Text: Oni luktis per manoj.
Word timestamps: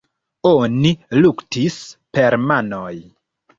Oni 0.51 0.91
luktis 1.19 1.77
per 2.19 2.39
manoj. 2.49 2.93